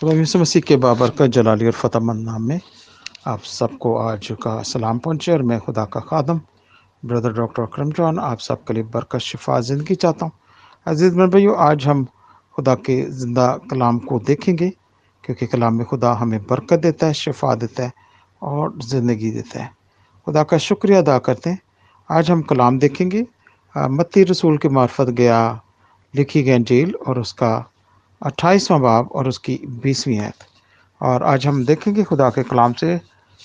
मसीह 0.00 0.62
के 0.62 0.76
बाबरकत 0.76 1.30
जलाली 1.30 1.66
और 1.66 1.72
फ़तहमंद 1.72 2.24
नाम 2.26 2.42
में 2.42 2.60
आप 3.28 3.40
सबको 3.44 3.94
आज 3.98 4.28
का 4.42 4.62
सलाम 4.62 4.98
पहुँचे 4.98 5.32
और 5.32 5.42
मैं 5.42 5.58
खुदा 5.60 5.84
का 5.84 6.00
खादम। 6.00 6.40
ब्रदर 7.02 7.32
डॉक्टर 7.32 7.62
अक्रम 7.62 7.90
जॉन, 7.92 8.18
आप 8.18 8.38
सबके 8.38 8.74
लिए 8.74 8.82
बरकत, 8.84 9.18
शिफा, 9.20 9.58
ज़िंदगी 9.60 9.94
चाहता 9.94 10.26
हूँ। 10.26 10.32
अज़ीज़ 10.86 11.16
मेरे 11.16 11.28
भाइयों, 11.30 11.56
आज 11.58 11.86
हम 11.86 12.06
खुदा 12.54 12.74
के 12.76 13.00
ज़िंदा 13.12 13.46
कलाम 13.70 13.98
को 14.00 14.18
देखेंगे, 14.20 14.68
क्योंकि 15.24 15.46
कलाम 15.46 15.74
में 15.74 15.84
खुदा 15.86 16.12
हमें 16.12 16.40
बरकत 16.42 16.78
देता 16.80 17.06
है, 17.06 17.12
शिफा 17.14 17.54
देता 17.54 17.84
है 17.84 17.92
और 18.42 18.78
ज़िंदगी 18.82 19.30
देता 19.30 19.62
है। 19.62 19.70
खुदा 20.26 20.42
का 20.42 20.58
शुक्रिया 20.58 20.98
अदा 20.98 21.18
करते 21.18 21.50
हैं। 21.50 21.60
आज 22.10 22.30
हम 22.30 22.42
कलाम 22.42 22.78
देखेंगे। 22.78 23.26
मत्ती 23.74 24.22
रसूल 24.24 24.56
के 24.58 24.68
मार्फत 24.70 25.10
गया, 25.12 25.60
लिखी 26.14 26.42
गई 26.42 26.58
जेल 26.60 26.94
और 27.06 27.18
उसका 27.20 27.52
अट्ठाईसवां 28.20 28.80
बाब 28.82 29.10
और 29.14 29.28
उसकी 29.28 29.54
बीसवीं 29.82 30.18
आयत 30.20 30.44
और 31.00 31.22
आज 31.22 31.46
हम 31.46 31.64
देखेंगे 31.64 32.02
खुदा 32.04 32.28
के 32.30 32.42
कलाम 32.42 32.72
से 32.72 32.98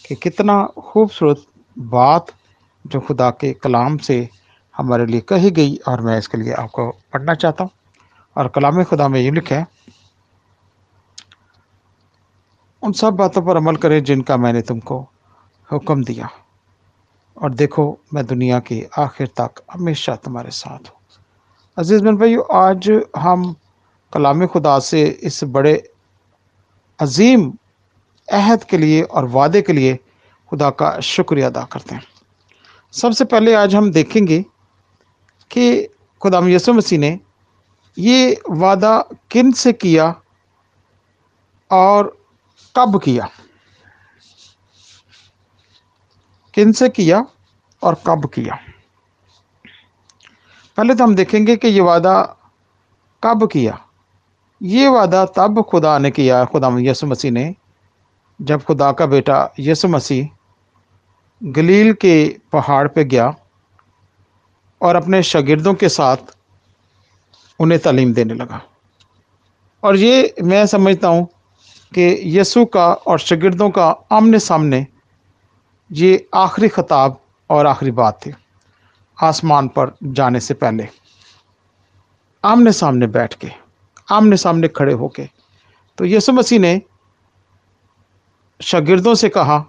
कि 0.05 0.15
कितना 0.15 0.63
खूबसूरत 0.79 1.45
बात 1.77 2.31
जो 2.85 2.99
खुदा 2.99 3.29
के 3.31 3.53
कलाम 3.53 3.97
से 3.97 4.17
हमारे 4.75 5.05
लिए 5.05 5.21
कही 5.21 5.51
गई। 5.51 5.75
और 5.87 6.01
मैं 6.01 6.17
इसके 6.19 6.37
लिए 6.37 6.53
आपको 6.53 6.89
पढ़ना 7.13 7.33
चाहता 7.35 7.63
हूँ। 7.63 7.71
और 8.35 8.47
कलाम 8.47 8.83
खुदा 8.83 9.07
में 9.07 9.19
ये 9.21 9.31
लिखा 9.31 9.55
है, 9.55 9.67
उन 12.83 12.91
सब 12.93 13.13
बातों 13.15 13.41
पर 13.41 13.57
अमल 13.57 13.75
करें 13.75 14.03
जिनका 14.03 14.37
मैंने 14.37 14.61
तुमको 14.61 14.99
हुक्म 15.69 16.03
दिया। 16.03 16.29
और 17.37 17.53
देखो, 17.53 17.97
मैं 18.13 18.25
दुनिया 18.25 18.59
के 18.59 18.85
आखिर 18.97 19.27
तक 19.39 19.61
हमेशा 19.71 20.15
तुम्हारे 20.15 20.49
साथ 20.53 20.89
हूँ। 20.89 20.99
अज़ीज़ 21.77 22.03
बन 22.03 22.17
भाई 22.17 22.35
आज 22.53 22.89
हम 23.17 23.55
कलाम 24.15 24.45
खुदा 24.47 24.79
से 24.79 25.03
इस 25.03 25.43
बड़े 25.43 25.91
अजीम 26.99 27.53
अहद 28.31 28.63
के 28.63 28.77
लिए 28.77 29.01
और 29.01 29.25
वादे 29.25 29.61
के 29.61 29.73
लिए 29.73 29.99
खुदा 30.49 30.69
का 30.69 30.99
शुक्रिया 30.99 31.47
अदा 31.47 31.63
करते 31.63 31.95
हैं। 31.95 32.07
सबसे 32.91 33.25
पहले 33.25 33.53
आज 33.53 33.75
हम 33.75 33.91
देखेंगे 33.91 34.45
कि 35.51 35.89
खुदा 36.21 36.39
यसु 36.39 36.73
मसीह 36.73 36.99
ने 36.99 37.19
ये 37.99 38.41
वादा 38.49 39.05
किन 39.31 39.51
से 39.51 39.73
किया 39.73 40.21
और 41.71 42.23
कब 42.75 43.01
किया? 43.03 43.29
किन 46.53 46.71
से 46.71 46.89
किया 46.89 47.27
और 47.83 47.95
कब 48.07 48.29
किया? 48.33 48.59
पहले 50.77 50.95
तो 50.95 51.03
हम 51.03 51.15
देखेंगे 51.15 51.57
कि 51.57 51.67
ये 51.67 51.81
वादा 51.81 52.37
कब 53.23 53.49
किया? 53.51 53.81
ये 54.61 54.87
वादा 54.87 55.25
तब 55.27 55.61
खुदा 55.61 55.97
ने 55.99 56.11
किया, 56.11 56.43
खुदा 56.45 56.69
यसु 56.79 57.07
मसीह 57.07 57.31
ने, 57.31 57.55
जब 58.39 58.63
खुदा 58.63 58.91
का 58.91 59.05
बेटा 59.05 59.53
यसु 59.59 59.87
मसीह 59.87 60.27
गलील 61.41 61.93
के 61.93 62.15
पहाड़ 62.53 62.87
पे 62.87 63.03
गया 63.05 63.33
और 64.81 64.95
अपने 64.95 65.21
शागिर्दों 65.23 65.73
के 65.73 65.89
साथ 65.89 66.35
उन्हें 67.59 67.79
तालीम 67.81 68.13
देने 68.13 68.33
लगा। 68.33 68.61
और 69.83 69.95
ये 69.95 70.33
मैं 70.43 70.65
समझता 70.65 71.07
हूँ 71.07 71.25
कि 71.91 72.21
यसु 72.37 72.65
का 72.65 72.87
और 72.93 73.19
शागिर्दों 73.19 73.69
का 73.69 73.89
आमने 74.11 74.39
सामने 74.39 74.85
ये 75.91 76.27
आखिरी 76.35 76.67
खताब 76.69 77.19
और 77.49 77.67
आखिरी 77.67 77.91
बात 77.91 78.19
थी, 78.25 78.33
आसमान 79.17 79.67
पर 79.67 79.95
जाने 80.03 80.39
से 80.39 80.53
पहले। 80.53 80.87
आमने 82.43 82.71
सामने 82.71 83.07
बैठ 83.09 83.33
के। 83.33 83.64
आमने 84.11 84.37
सामने 84.37 84.67
खड़े 84.67 84.93
होके। 84.93 85.29
तो 85.97 86.05
यसु 86.05 86.33
मसीह 86.33 86.59
ने 86.59 86.81
शागिर्दों 88.61 89.15
से 89.15 89.29
कहा 89.29 89.59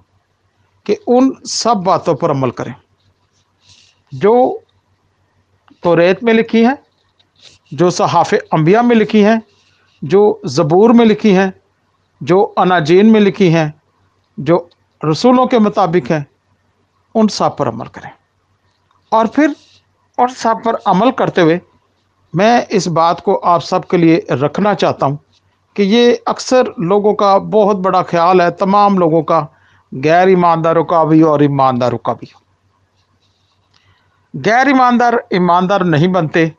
कि 0.87 0.95
उन 0.95 1.39
सब 1.45 1.75
बातों 1.75 2.15
पर 2.15 2.31
अमल 2.31 2.51
करें। 2.51 2.75
जो 4.15 4.63
तो 5.83 5.95
रेत 5.95 6.23
में 6.23 6.33
लिखी 6.33 6.65
हैं, 6.65 6.79
जो 7.75 7.91
सहाफ़ 7.91 8.35
अम्बिया 8.35 8.83
में 8.83 8.97
लिखी 8.97 9.21
हैं, 9.21 9.43
जो 10.05 10.41
ज़बूर 10.47 10.93
में 10.93 11.05
लिखी 11.05 11.33
हैं, 11.33 11.53
जो 12.23 12.43
अनाजीन 12.43 13.07
में 13.07 13.21
लिखी 13.21 13.51
हैं, 13.51 13.83
जो 14.41 14.71
रसूलों 15.05 15.47
के 15.47 15.59
मुताबिक 15.59 16.11
हैं, 16.11 16.27
उन 17.15 17.29
सब 17.29 17.57
पर 17.57 17.69
अमल 17.69 17.87
करें। 17.87 18.11
और 19.13 19.27
फिर 19.27 19.57
उन 20.19 20.29
सब 20.29 20.63
पर 20.65 20.75
अमल 20.75 21.11
करते 21.11 21.41
हुए 21.41 21.61
मैं 22.37 22.67
इस 22.69 22.87
बात 22.91 23.21
को 23.21 23.35
आप 23.35 23.61
सबके 23.63 23.97
लिए 23.97 24.25
रखना 24.33 24.73
चाहता 24.75 25.07
हूँ 25.07 25.19
कि 25.77 25.83
ये 25.85 26.15
अक्सर 26.29 26.73
लोगों 26.81 27.13
का 27.15 27.39
बहुत 27.39 27.77
बड़ा 27.79 28.03
ख्याल 28.03 28.41
है, 28.43 28.51
तमाम 28.53 28.99
लोगों 28.99 29.23
का, 29.23 29.47
गैर 29.93 30.29
ईमानदारों 30.31 30.85
का 30.85 31.05
भी 31.05 31.23
और 31.23 31.43
ईमानदारों 31.45 31.99
का 31.99 32.13
भी। 32.13 32.33
गैर 34.35 34.69
ईमानदार 34.69 35.23
ईमानदार 35.35 35.85
नहीं 35.85 36.09
बनते 36.13 36.53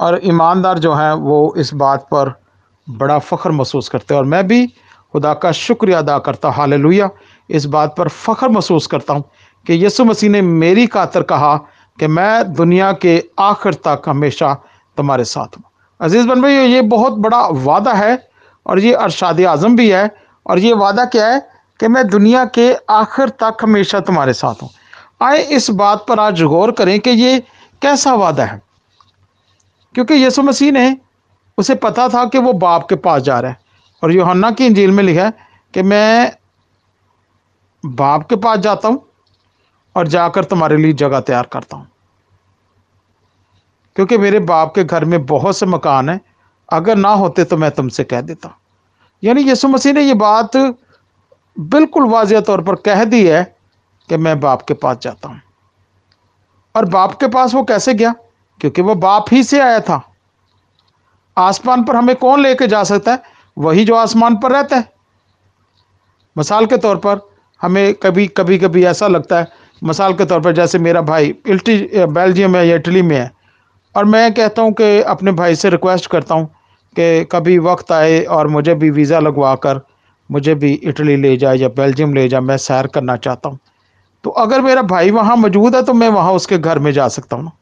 और 0.00 0.20
ईमानदार 0.24 0.78
जो 0.78 0.92
हैं 0.94 1.12
वो 1.12 1.54
इस 1.58 1.72
बात 1.74 2.06
पर 2.10 2.32
बड़ा 2.86 3.18
फ़ख्र 3.20 3.50
महसूस 3.50 3.88
करते 3.88 4.14
हैं। 4.14 4.20
और 4.20 4.26
मैं 4.26 4.46
भी 4.46 4.66
खुदा 5.14 5.34
का 5.34 5.52
शुक्रिया 5.54 5.98
अदा 5.98 6.18
करता 6.18 6.50
हाल 6.50 6.72
इस 7.50 7.66
बात 7.66 7.94
पर 7.96 8.08
फ़ख्र 8.08 8.48
महसूस 8.48 8.86
करता 8.86 9.14
हूँ 9.14 9.24
कि 9.66 9.84
यसु 9.84 10.04
मसीह 10.04 10.30
ने 10.30 10.42
मेरी 10.42 10.86
कातर 10.88 11.22
कहा 11.24 11.56
कि 11.98 12.06
मैं 12.08 12.52
दुनिया 12.52 12.92
के 12.94 13.22
आखिर 13.40 13.74
तक 13.86 14.02
हमेशा 14.06 14.52
तुम्हारे 14.98 15.24
साथ 15.24 15.56
हूँ। 15.56 15.64
अज़ीज़ 16.00 16.26
बन 16.28 16.42
भाई, 16.42 16.54
ये 16.54 16.82
बहुत 16.82 17.12
बड़ा 17.18 17.46
वादा 17.64 17.92
है 17.92 18.28
और 18.66 18.78
ये 18.78 18.92
अरशाद 18.94 19.40
आज़म 19.46 19.76
भी 19.76 19.90
है। 19.90 20.10
और 20.46 20.58
ये 20.58 20.72
वादा 20.72 21.04
क्या 21.04 21.26
है 21.26 21.40
कि 21.80 21.88
मैं 21.88 22.06
दुनिया 22.08 22.44
के 22.54 22.72
आखिर 22.90 23.28
तक 23.42 23.56
हमेशा 23.62 24.00
तुम्हारे 24.00 24.32
साथ 24.32 24.62
हूँ। 24.62 24.70
आए 25.22 25.42
इस 25.52 25.70
बात 25.70 26.04
पर 26.08 26.20
आज 26.20 26.42
गौर 26.42 26.70
करें 26.72 26.98
कि 27.00 27.10
ये 27.10 27.38
कैसा 27.82 28.14
वादा 28.14 28.44
है। 28.44 28.60
क्योंकि 29.94 30.24
यसु 30.24 30.42
मसीह 30.42 30.72
ने 30.72 30.96
उसे 31.58 31.74
पता 31.74 32.08
था 32.08 32.24
कि 32.24 32.38
वो 32.38 32.52
बाप 32.52 32.86
के 32.88 32.96
पास 32.96 33.22
जा 33.22 33.38
रहा 33.40 33.50
है। 33.50 33.58
और 34.02 34.12
योहन्ना 34.12 34.50
की 34.50 34.66
इंजील 34.66 34.90
में 34.90 35.02
लिखा 35.04 35.24
है 35.24 35.32
कि 35.74 35.82
मैं 35.82 36.32
बाप 37.84 38.26
के 38.28 38.36
पास 38.36 38.58
जाता 38.58 38.88
हूँ 38.88 39.02
और 39.96 40.08
जाकर 40.08 40.44
तुम्हारे 40.44 40.76
लिए 40.76 40.92
जगह 40.92 41.20
तैयार 41.20 41.48
करता 41.52 41.76
हूँ। 41.76 41.86
क्योंकि 43.98 44.16
मेरे 44.18 44.38
बाप 44.38 44.74
के 44.74 44.82
घर 44.84 45.04
में 45.04 45.24
बहुत 45.26 45.56
से 45.56 45.66
मकान 45.66 46.08
हैं। 46.08 46.20
अगर 46.68 46.96
ना 46.96 47.08
होते 47.10 47.44
तो 47.44 47.56
मैं 47.56 47.70
तुमसे 47.70 48.04
कह 48.04 48.20
देता। 48.20 48.54
यानी 49.22 49.42
यीशु 49.42 49.68
मसीह 49.68 49.92
ने 49.92 50.02
ये 50.02 50.14
बात 50.14 50.56
बिल्कुल 51.56 52.04
वाजिया 52.06 52.40
तौर 52.40 52.60
पर 52.62 52.74
कह 52.74 53.02
दी 53.04 53.24
है 53.26 53.42
कि 54.08 54.16
मैं 54.16 54.38
बाप 54.40 54.62
के 54.62 54.74
पास 54.74 54.98
जाता 55.02 55.28
हूँ। 55.28 55.40
और 56.74 56.84
बाप 56.84 57.14
के 57.20 57.28
पास 57.28 57.54
वो 57.54 57.62
कैसे 57.62 57.94
गया? 57.94 58.14
क्योंकि 58.60 58.82
वो 58.82 58.94
बाप 58.94 59.24
ही 59.32 59.42
से 59.42 59.60
आया 59.60 59.80
था। 59.80 60.00
आसमान 61.36 61.82
पर 61.84 61.96
हमें 61.96 62.14
कौन 62.16 62.42
लेके 62.42 62.66
जा 62.66 62.82
सकता 62.84 63.12
है? 63.12 63.22
वही 63.56 63.84
जो 63.84 63.94
आसमान 63.94 64.36
पर 64.36 64.52
रहता 64.52 64.76
है। 64.76 64.88
मिसाल 66.36 66.66
के 66.66 66.76
तौर 66.76 66.96
पर 66.96 67.20
हमें 67.62 67.94
कभी 67.94 68.26
कभी 68.28 68.58
कभी 68.58 68.84
ऐसा 68.84 69.08
लगता 69.08 69.38
है, 69.38 69.48
मिसाल 69.82 70.14
के 70.14 70.24
तौर 70.24 70.40
पर 70.40 70.52
जैसे 70.52 70.78
मेरा 70.78 71.00
भाई 71.02 71.34
इल्टी, 71.46 71.76
बेल्जियम 71.96 72.56
है 72.56 72.66
या 72.68 72.76
इटली 72.76 73.02
में 73.02 73.16
है। 73.16 73.37
और 73.98 74.04
मैं 74.04 74.32
कहता 74.34 74.62
हूँ 74.62 74.72
कि 74.72 75.00
अपने 75.02 75.32
भाई 75.34 75.54
से 75.56 75.70
रिक्वेस्ट 75.70 76.06
करता 76.10 76.34
हूँ 76.34 76.46
कि 76.96 77.24
कभी 77.32 77.58
वक्त 77.60 77.92
आए 77.92 78.22
और 78.30 78.48
मुझे 78.48 78.74
भी 78.74 78.90
वीज़ा 78.90 79.18
लगवा 79.20 79.54
कर 79.56 79.80
मुझे 80.30 80.54
भी 80.54 80.72
इटली 80.84 81.16
ले 81.16 81.36
जाए 81.36 81.56
या 81.56 81.68
बेल्जियम 81.70 82.14
ले 82.14 82.28
जाए, 82.28 82.40
मैं 82.40 82.56
सैर 82.58 82.86
करना 82.86 83.16
चाहता 83.18 83.48
हूँ। 83.48 83.58
तो 84.24 84.30
अगर 84.36 84.60
मेरा 84.60 84.82
भाई 84.84 85.10
वहाँ 85.10 85.36
मौजूद 85.36 85.76
है 85.76 85.82
तो 85.82 85.92
मैं 85.94 86.08
वहाँ 86.10 86.32
उसके 86.32 86.58
घर 86.58 86.78
में 86.78 86.90
जा 86.92 87.08
सकता 87.08 87.36
हूँ 87.36 87.52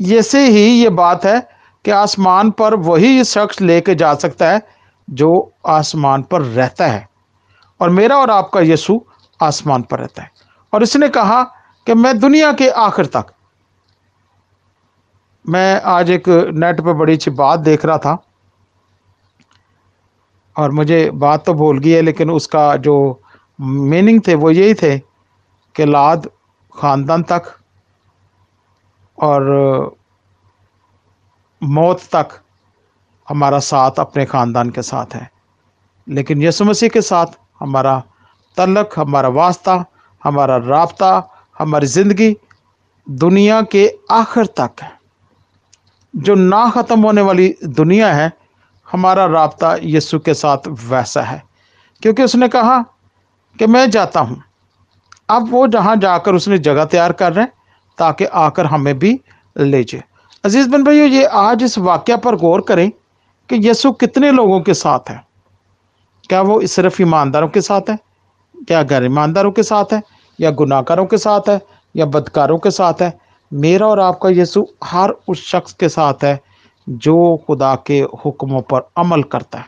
ऐसे 0.00 0.46
ही 0.48 0.64
ये 0.72 0.88
बात 0.92 1.24
है 1.24 1.38
कि 1.84 1.90
आसमान 1.92 2.50
पर 2.52 2.74
वही 2.82 3.24
शख्स 3.26 3.60
लेके 3.62 3.94
जा 3.94 4.14
सकता 4.16 4.50
है 4.50 4.62
जो 5.08 5.30
आसमान 5.68 6.22
पर 6.22 6.42
रहता 6.42 6.86
है। 6.86 7.06
और 7.80 7.90
मेरा 7.90 8.16
और 8.16 8.30
आपका 8.30 8.60
यीशु 8.62 9.00
आसमान 9.40 9.82
पर 9.82 9.98
रहता 9.98 10.22
है। 10.22 10.30
और 10.72 10.82
इसने 10.82 11.08
कहा 11.10 11.42
कि 11.86 11.94
मैं 11.94 12.18
दुनिया 12.18 12.52
के 12.52 12.68
आखिर 12.80 13.06
तक 13.06 13.33
मैं 15.44 15.80
आज 15.82 16.10
एक 16.10 16.28
नेट 16.54 16.80
पर 16.80 16.92
बड़ी 16.92 17.12
अच्छी 17.12 17.30
बात 17.32 17.60
देख 17.60 17.84
रहा 17.84 17.98
था 17.98 18.16
और 20.56 20.70
मुझे 20.70 21.10
बात 21.12 21.44
तो 21.46 21.54
भूल 21.54 21.78
गई 21.78 21.90
है, 21.90 22.00
लेकिन 22.02 22.30
उसका 22.30 22.76
जो 22.76 23.20
मीनिंग 23.58 24.20
थे 24.28 24.34
वो 24.34 24.50
यही 24.50 24.74
थे 24.74 24.98
कि 25.74 25.84
लाद 25.84 26.28
ख़ानदान 26.74 27.22
तक 27.22 27.52
और 29.18 29.96
मौत 31.62 32.02
तक 32.14 32.40
हमारा 33.28 33.58
साथ 33.60 34.00
अपने 34.00 34.24
ख़ानदान 34.24 34.70
के 34.70 34.82
साथ 34.82 35.14
है। 35.14 35.30
लेकिन 36.06 36.42
यसु 36.42 36.64
मसीह 36.64 36.88
के 36.88 37.02
साथ 37.02 37.38
हमारा 37.60 38.02
तलक 38.56 38.90
हमारा 38.96 39.28
वास्ता, 39.30 39.84
हमारा 40.22 40.56
रबता, 40.56 41.30
हमारी 41.56 41.86
ज़िंदगी 41.88 42.36
दुनिया 43.06 43.62
के 43.72 43.88
आखिर 44.12 44.46
तक 44.58 44.82
है। 44.82 44.93
जो 46.16 46.34
ना 46.34 46.70
ख़त्म 46.70 47.00
होने 47.00 47.20
वाली 47.20 47.54
दुनिया 47.64 48.12
है, 48.12 48.32
हमारा 48.92 49.24
रबता 49.24 49.76
यीशु 49.82 50.18
के 50.18 50.34
साथ 50.34 50.58
वैसा 50.68 51.22
है। 51.22 51.42
क्योंकि 52.02 52.22
उसने 52.22 52.48
कहा 52.48 52.84
कि 53.58 53.66
मैं 53.66 53.90
जाता 53.90 54.20
हूँ। 54.20 54.42
अब 55.30 55.50
वो 55.50 55.66
जहाँ 55.66 55.96
जाकर 55.96 56.34
उसने 56.34 56.58
जगह 56.58 56.84
तैयार 56.84 57.12
कर 57.12 57.32
रहे 57.32 57.44
हैं, 57.44 57.52
ताकि 57.98 58.24
आकर 58.24 58.66
हमें 58.66 58.98
भी 58.98 59.20
ले 59.58 59.84
जाए। 59.84 60.04
अज़ीज़ 60.44 60.70
बन 60.70 60.84
भाइयों, 60.84 61.08
ये 61.08 61.24
आज 61.24 61.62
इस 61.62 61.78
वाक्य 61.78 62.16
पर 62.16 62.36
गौर 62.36 62.60
करें 62.60 62.90
कि 63.48 63.68
यसु 63.68 63.92
कितने 63.92 64.32
लोगों 64.32 64.60
के 64.60 64.74
साथ 64.74 65.00
है। 65.08 65.24
क्या 66.28 66.42
वो 66.42 66.66
सिर्फ़ 66.66 67.02
ईमानदारों 67.02 67.48
के 67.48 67.60
साथ 67.60 67.80
है? 67.90 67.98
क्या 68.68 68.82
गैर 68.82 69.04
ईमानदारों 69.04 69.52
के 69.52 69.62
साथ 69.62 69.84
है? 69.92 70.02
या 70.40 70.50
गुनाकारों 70.50 71.06
के 71.06 71.18
साथ 71.18 71.40
है? 71.48 71.60
या 71.96 72.06
बदकारों 72.06 72.58
के 72.58 72.70
साथ 72.70 72.94
है? 73.02 73.23
मेरा 73.54 73.86
और 73.86 74.00
आपका 74.00 74.28
यीशु 74.30 74.66
हर 74.84 75.10
उस 75.28 75.46
शख्स 75.46 75.72
के 75.72 75.88
साथ 75.88 76.24
है 76.24 76.38
जो 76.86 77.14
खुदा 77.46 77.74
के 77.86 77.98
हुक्मों 78.24 78.60
पर 78.62 78.88
अमल 78.96 79.22
करता 79.32 79.58
है 79.58 79.66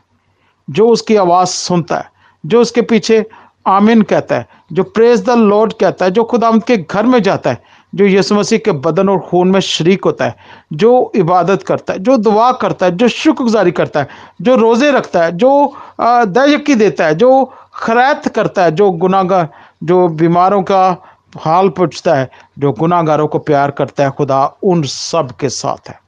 जो 0.69 0.89
उसकी 0.89 1.17
आवाज़ 1.17 1.49
सुनता 1.49 1.97
है 1.97 2.11
जो 2.45 2.61
उसके 2.61 2.83
पीछे 2.83 3.25
आमिन 3.67 4.03
कहता 4.03 4.37
है 4.37 4.47
जो 4.73 4.83
प्रेज 4.89 5.25
द 5.25 5.37
लॉर्ड 5.39 5.73
कहता 5.73 6.05
है 6.05 6.11
जो 6.11 6.25
खुदा 6.25 6.51
के 6.67 6.77
घर 6.77 7.07
में 7.07 7.21
जाता 7.23 7.51
है 7.51 7.75
जो 7.93 8.05
यीशु 8.05 8.35
मसीह 8.35 8.59
के 8.59 8.73
बदन 8.85 9.09
और 9.09 9.19
खून 9.21 9.49
में 9.49 9.61
शरीक 9.61 10.05
होता 10.05 10.25
है 10.25 10.35
जो 10.73 10.91
इबादत 11.17 11.63
करता 11.63 11.93
है 11.93 11.99
जो 11.99 12.17
दुआ 12.19 12.51
करता 12.53 12.87
है 12.87 12.97
जो 12.97 13.09
शुक्रगुजारी 13.09 13.71
करता 13.71 14.01
है 14.01 14.09
जो 14.43 14.57
रोज़े 14.57 14.91
रखता 14.91 15.25
है 15.25 15.33
जो 15.37 15.53
दयकी 16.01 16.75
देता 16.75 17.07
है 17.07 17.15
जो 17.15 17.45
खरैत 17.75 18.29
करता 18.29 18.65
है 18.65 18.71
जो 18.71 18.91
गुनागार 18.97 19.49
जो 19.85 20.07
बीमारों 20.17 20.63
का 20.63 20.83
हाल 21.33 21.69
पूछता 21.69 22.15
है, 22.15 22.29
जो 22.59 22.73
गुनागारों 22.73 23.27
को 23.29 23.39
प्यार 23.39 23.71
करता 23.71 24.05
है, 24.05 24.11
खुदा 24.11 24.45
उन 24.63 24.83
सब 24.83 25.37
के 25.37 25.49
साथ 25.49 25.89
है। 25.89 25.99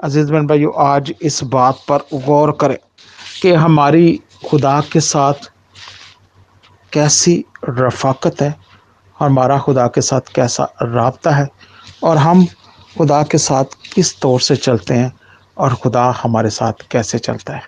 अज़ीज़ 0.00 0.32
बन 0.32 0.46
भाइयों, 0.46 0.72
आज 0.78 1.12
इस 1.22 1.42
बात 1.44 1.78
पर 1.88 1.98
गौर 2.16 2.56
करें 2.60 2.76
कि 3.42 3.52
हमारी 3.52 4.20
खुदा 4.48 4.80
के 4.92 5.00
साथ 5.00 5.50
कैसी 6.92 7.44
रफाकत 7.68 8.42
है, 8.42 8.54
हमारा 9.16 9.58
खुदा 9.58 9.86
के 9.86 10.00
साथ 10.00 10.32
कैसा 10.34 10.68
रबता 10.82 11.30
है, 11.30 11.48
और 12.04 12.16
हम 12.16 12.46
खुदा 12.98 13.22
के 13.22 13.38
साथ 13.38 13.64
किस 13.94 14.20
तौर 14.20 14.40
से 14.40 14.56
चलते 14.56 14.94
हैं, 14.94 15.12
और 15.58 15.74
खुदा 15.74 16.04
हमारे 16.22 16.50
साथ 16.50 16.86
कैसे 16.90 17.18
चलता 17.18 17.54
है। 17.54 17.62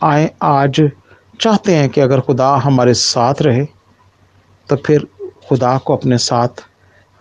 आए 0.00 0.30
आज 0.42 0.80
चाहते 1.40 1.76
हैं 1.76 1.88
कि 1.88 2.00
अगर 2.00 2.20
खुदा 2.20 2.54
हमारे 2.56 2.94
साथ 2.94 3.42
रहे 3.42 3.64
तो 4.68 4.76
फिर 4.76 5.06
खुदा 5.48 5.78
को 5.78 5.96
अपने 5.96 6.18
साथ 6.18 6.64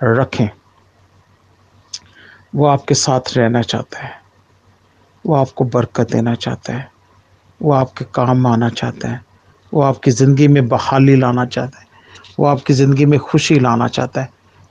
रखें। 0.04 0.50
वो 2.56 2.66
आपके 2.66 2.94
साथ 2.94 3.38
रहना 3.38 3.62
चाहता 3.62 4.00
है। 4.00 4.12
वो 5.26 5.36
आपको 5.36 5.66
बरकत 5.66 6.12
देना 6.12 6.36
चाहता 6.36 6.74
है। 6.74 6.92
वो 7.62 7.72
आपके 7.72 8.06
काम 8.06 8.48
आना 8.48 8.70
चाहता 8.70 9.10
है। 9.10 9.22
वो 9.74 9.82
आपकी 9.82 10.12
ज़िंदगी 10.12 10.48
में 10.48 10.68
बहाली 10.68 11.16
लाना 11.16 11.46
चाहता 11.46 11.80
है। 11.80 11.88
वो 12.40 12.46
आपकी 12.46 12.74
ज़िंदगी 12.74 13.06
में 13.06 13.20
खुशी 13.20 13.60
लाना 13.60 13.88
चाहता 13.88 14.22
है। 14.22 14.30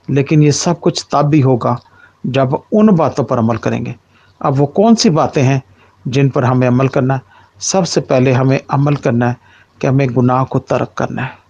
लेकिन 0.09 0.43
ये 0.43 0.51
सब 0.51 0.79
कुछ 0.79 1.05
तब 1.11 1.25
भी 1.25 1.41
होगा 1.41 1.79
जब 2.25 2.63
उन 2.73 2.95
बातों 2.95 3.23
पर 3.23 3.37
अमल 3.37 3.57
करेंगे। 3.57 3.95
अब 4.41 4.53
वो 4.53 4.65
कौन 4.65 4.95
सी 4.95 5.09
बातें 5.09 5.41
हैं 5.41 5.61
जिन 6.07 6.29
पर 6.29 6.45
हमें 6.45 6.67
अमल 6.67 6.87
करना 6.87 7.13
है? 7.13 7.21
सबसे 7.59 8.01
पहले 8.01 8.31
हमें 8.31 8.59
अमल 8.71 8.95
करना 8.95 9.29
है 9.29 9.37
कि 9.81 9.87
हमें 9.87 10.07
गुनाह 10.13 10.43
को 10.43 10.59
तर्क 10.59 10.93
करना 10.97 11.21
है। 11.21 11.42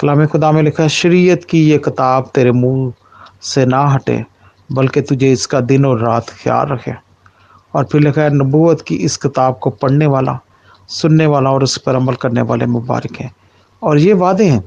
कलाम 0.00 0.24
खुदा 0.26 0.50
में 0.52 0.62
लिखा 0.62 0.86
शरीयत 0.88 1.44
की 1.44 1.60
ये 1.60 1.76
किताब 1.78 2.30
तेरे 2.34 2.50
मुँह 2.52 2.92
से 3.42 3.64
ना 3.66 3.80
हटे, 3.88 4.24
बल्कि 4.70 5.00
तुझे 5.00 5.30
इसका 5.32 5.60
दिन 5.62 5.86
और 5.86 6.00
रात 6.00 6.30
ख्याल 6.32 6.66
रखे। 6.68 6.92
और 7.74 7.84
फिर 7.84 8.00
लिखा 8.00 8.22
है 8.22 8.34
नबूत 8.34 8.82
की 8.82 8.94
इस 8.94 9.16
किताब 9.16 9.58
को 9.62 9.70
पढ़ने 9.72 10.06
वाला, 10.06 10.38
सुनने 10.88 11.26
वाला 11.26 11.50
और 11.50 11.62
उस 11.64 11.76
पर 11.78 11.94
अमल 11.94 12.14
करने 12.14 12.42
वाले 12.42 12.66
मुबारक 12.66 13.16
हैं। 13.20 13.30
और 13.82 13.98
ये 13.98 14.12
वादे 14.14 14.44
हैं। 14.44 14.62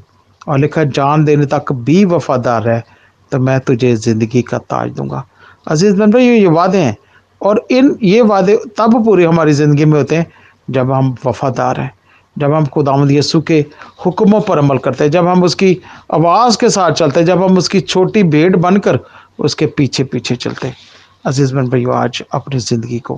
और 0.48 0.60
लिखा 0.60 0.82
है, 0.82 0.90
जान 0.90 1.26
देने 1.26 1.46
तक 1.46 1.72
भी 1.74 2.04
वफादार 2.08 2.68
है 2.70 2.84
तो 3.32 3.40
मैं 3.40 3.60
तुझे 3.60 3.96
ज़िंदगी 3.98 4.42
का 4.42 4.58
ताज 4.58 4.92
दूँगा। 4.92 5.24
अज़ीज़ 5.68 5.96
बन 5.96 6.12
भाई, 6.12 6.26
ये 6.26 6.48
वादे 6.50 6.78
हैं। 6.78 6.98
और 7.42 7.66
इन, 7.72 7.98
ये 8.04 8.22
वादे 8.24 8.58
तब 8.78 9.04
पूरे 9.06 9.26
हमारी 9.26 9.54
ज़िंदगी 9.54 9.86
में 9.86 9.98
होते 9.98 10.16
हैं, 10.16 10.26
जब 10.70 10.92
हम 10.92 11.16
वफादार 11.26 11.80
हैं। 11.80 11.92
जब 12.40 12.54
हम 12.54 12.66
खुदामद 12.66 13.12
यसु 13.12 13.42
के 13.42 13.60
हुक्मों 14.06 14.42
पर 14.42 14.58
अमल 14.58 14.78
करते 14.78 15.04
हैं, 15.04 15.12
जब 15.12 15.28
हम 15.28 15.44
उसकी 15.44 15.78
आवाज़ 16.14 16.58
के 16.58 16.70
साथ 16.70 16.92
चलते 16.94 17.20
हैं, 17.20 17.28
जब 17.28 17.44
हम 17.44 17.58
उसकी 17.58 17.80
छोटी 17.82 18.24
भेड़ 18.26 18.56
बनकर 18.58 19.00
उसके 19.40 19.66
पीछे 19.68 20.04
पीछे 20.04 20.36
चलते 20.36 20.68
हैं। 20.68 20.76
अज़ीज़ 21.26 21.56
बन 21.56 21.70
भाई 21.70 21.86
आज 21.96 22.24
अपनी 22.34 22.60
ज़िंदगी 22.60 23.00
को 23.00 23.16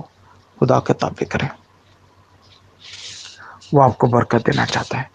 खुदा 0.58 0.78
के 0.78 0.92
ताबे 0.94 1.24
करें। 1.26 1.48
वो 3.74 3.80
आपको 3.80 4.06
बरकत 4.08 4.44
देना 4.46 4.64
चाहता 4.64 4.98
है, 4.98 5.10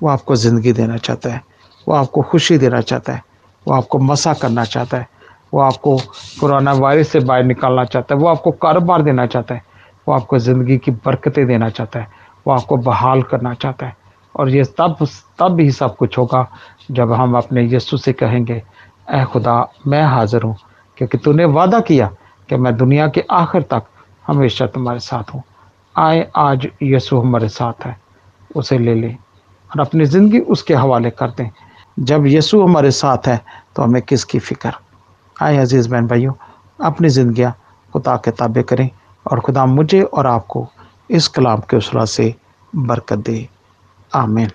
वो 0.00 0.08
आपको 0.08 0.36
ज़िंदगी 0.36 0.72
देना 0.72 0.96
चाहता 0.98 1.30
है, 1.30 1.42
वो 1.86 1.94
आपको 1.94 2.22
खुशी 2.22 2.58
देना 2.58 2.80
चाहता 2.80 3.12
है, 3.12 3.22
वो 3.66 3.74
आपको 3.74 3.98
मसा 3.98 4.32
करना 4.34 4.64
चाहता 4.64 4.98
है, 4.98 5.08
वो 5.54 5.60
आपको 5.60 5.96
कोरोना 6.40 6.72
वायरस 6.72 7.08
से 7.08 7.20
बाहर 7.20 7.44
निकालना 7.44 7.84
चाहता 7.84 8.14
है, 8.14 8.20
वो 8.20 8.28
आपको 8.28 8.50
कारोबार 8.52 9.02
देना 9.02 9.26
चाहता 9.26 9.54
है, 9.54 9.62
वो 10.08 10.14
आपको 10.14 10.38
ज़िंदगी 10.38 10.78
की 10.78 10.90
बरकतें 10.90 11.46
देना 11.46 11.68
चाहता 11.70 12.00
है। 12.00 12.21
वो 12.46 12.52
आपको 12.52 12.76
बहाल 12.78 13.22
करना 13.22 13.54
चाहता 13.54 13.86
है। 13.86 13.96
और 14.34 14.48
ये 14.48 14.64
तब 14.78 15.06
तब 15.38 15.60
ही 15.60 15.70
सब 15.72 15.96
कुछ 15.96 16.18
होगा 16.18 16.46
जब 16.90 17.12
हम 17.12 17.36
अपने 17.36 17.62
यीशु 17.64 17.96
से 17.96 18.12
कहेंगे 18.14 18.62
ए 19.10 19.24
खुदा, 19.24 19.68
मैं 19.86 20.02
हाज़िर 20.04 20.42
हूँ, 20.42 20.56
क्योंकि 20.98 21.18
तूने 21.18 21.44
वादा 21.46 21.80
किया 21.82 22.06
कि 22.48 22.56
मैं 22.56 22.76
दुनिया 22.76 23.08
के 23.08 23.24
आखिर 23.32 23.62
तक 23.64 23.84
हमेशा 24.24 24.66
तुम्हारे 24.66 25.00
साथ 25.00 25.34
हूँ। 25.34 25.42
आए, 25.96 26.30
आज 26.36 26.66
यीशु 26.82 27.18
हमारे 27.18 27.48
साथ 27.50 27.84
है, 27.86 27.96
उसे 28.50 28.78
ले 28.78 28.94
लें 28.94 29.16
और 29.70 29.80
अपनी 29.80 30.04
ज़िंदगी 30.06 30.38
उसके 30.40 30.74
हवाले 30.74 31.10
कर 31.12 31.30
दें। 31.30 31.48
जब 31.96 32.26
यीशु 32.26 32.62
हमारे 32.62 32.90
साथ 32.92 33.26
है 33.26 33.40
तो 33.76 33.82
हमें 33.82 34.00
किसकी 34.02 34.38
फ़िक्र? 34.38 34.72
आए 35.36 35.56
अज़ीज़ 35.58 35.88
बहन 35.90 36.06
भाइयों, 36.06 36.32
अपनी 36.78 37.08
ज़िंदियाँ 37.10 37.54
खुदा 37.92 38.16
के 38.16 38.30
ताबे 38.32 38.62
करें 38.62 38.88
और 39.26 39.40
खुदा 39.40 39.64
मुझे 39.66 40.00
और 40.02 40.26
आपको 40.26 40.66
इस 41.12 41.28
कलाम 41.28 41.60
के 41.70 41.76
उसरा 41.76 42.04
से 42.04 42.34
बरकत 42.76 43.18
दे। 43.18 43.48
आमीन। 44.14 44.50